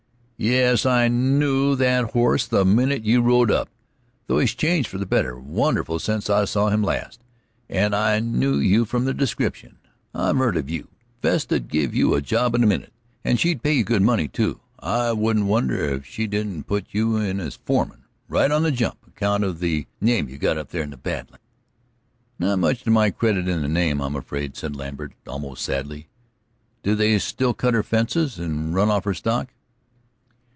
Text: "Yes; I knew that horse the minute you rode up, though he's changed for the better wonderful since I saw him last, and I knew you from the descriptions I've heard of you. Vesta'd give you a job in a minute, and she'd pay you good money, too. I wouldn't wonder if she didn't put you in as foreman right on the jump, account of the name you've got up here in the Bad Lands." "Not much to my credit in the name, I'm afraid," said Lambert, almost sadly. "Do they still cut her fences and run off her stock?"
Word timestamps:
"Yes; 0.43 0.87
I 0.87 1.07
knew 1.07 1.75
that 1.75 2.13
horse 2.13 2.47
the 2.47 2.65
minute 2.65 3.03
you 3.05 3.21
rode 3.21 3.51
up, 3.51 3.69
though 4.25 4.39
he's 4.39 4.55
changed 4.55 4.89
for 4.89 4.97
the 4.97 5.05
better 5.05 5.37
wonderful 5.39 5.99
since 5.99 6.31
I 6.31 6.45
saw 6.45 6.69
him 6.69 6.81
last, 6.81 7.19
and 7.69 7.95
I 7.95 8.19
knew 8.21 8.55
you 8.57 8.85
from 8.85 9.05
the 9.05 9.13
descriptions 9.13 9.77
I've 10.15 10.37
heard 10.37 10.57
of 10.57 10.67
you. 10.67 10.87
Vesta'd 11.21 11.67
give 11.67 11.93
you 11.93 12.15
a 12.15 12.23
job 12.23 12.55
in 12.55 12.63
a 12.63 12.65
minute, 12.65 12.91
and 13.23 13.39
she'd 13.39 13.61
pay 13.61 13.73
you 13.73 13.83
good 13.83 14.01
money, 14.01 14.27
too. 14.27 14.61
I 14.79 15.11
wouldn't 15.11 15.45
wonder 15.45 15.79
if 15.85 16.07
she 16.07 16.25
didn't 16.25 16.63
put 16.63 16.87
you 16.89 17.17
in 17.17 17.39
as 17.39 17.55
foreman 17.57 18.01
right 18.27 18.49
on 18.49 18.63
the 18.63 18.71
jump, 18.71 18.97
account 19.05 19.43
of 19.43 19.59
the 19.59 19.85
name 20.01 20.27
you've 20.27 20.39
got 20.41 20.57
up 20.57 20.71
here 20.71 20.81
in 20.81 20.89
the 20.89 20.97
Bad 20.97 21.29
Lands." 21.29 21.45
"Not 22.39 22.57
much 22.57 22.81
to 22.81 22.89
my 22.89 23.11
credit 23.11 23.47
in 23.47 23.61
the 23.61 23.67
name, 23.67 24.01
I'm 24.01 24.15
afraid," 24.15 24.57
said 24.57 24.75
Lambert, 24.75 25.13
almost 25.27 25.63
sadly. 25.63 26.07
"Do 26.81 26.95
they 26.95 27.19
still 27.19 27.53
cut 27.53 27.75
her 27.75 27.83
fences 27.83 28.39
and 28.39 28.73
run 28.73 28.89
off 28.89 29.03
her 29.03 29.13
stock?" 29.13 29.49